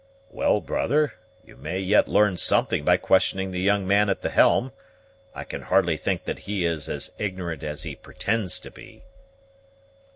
"Well, 0.31 0.61
brother, 0.61 1.13
you 1.45 1.55
may 1.55 1.79
yet 1.79 2.07
learn 2.07 2.37
something 2.37 2.83
by 2.83 2.97
questioning 2.97 3.51
the 3.51 3.59
young 3.61 3.87
man 3.87 4.09
at 4.09 4.23
the 4.23 4.31
helm; 4.31 4.71
I 5.35 5.43
can 5.43 5.61
hardly 5.61 5.95
think 5.95 6.23
that 6.25 6.39
he 6.39 6.65
is 6.65 6.89
as 6.89 7.11
ignorant 7.19 7.61
as 7.63 7.83
he 7.83 7.95
pretends 7.95 8.59
to 8.61 8.71
be." 8.71 9.03